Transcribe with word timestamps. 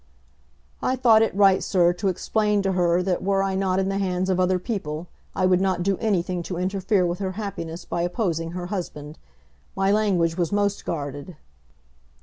"I 0.81 0.95
thought 0.95 1.21
it 1.21 1.35
right, 1.35 1.61
sir, 1.61 1.93
to 1.93 2.07
explain 2.07 2.63
to 2.63 2.71
her 2.71 3.03
that 3.03 3.21
were 3.23 3.43
I 3.43 3.53
not 3.53 3.77
in 3.77 3.87
the 3.87 3.99
hands 3.99 4.31
of 4.31 4.39
other 4.39 4.57
people 4.57 5.05
I 5.35 5.45
would 5.45 5.61
not 5.61 5.83
do 5.83 5.99
anything 5.99 6.41
to 6.41 6.57
interfere 6.57 7.05
with 7.05 7.19
her 7.19 7.33
happiness 7.33 7.85
by 7.85 8.01
opposing 8.01 8.53
her 8.53 8.65
husband. 8.73 9.19
My 9.75 9.91
language 9.91 10.37
was 10.37 10.51
most 10.51 10.83
guarded." 10.85 11.35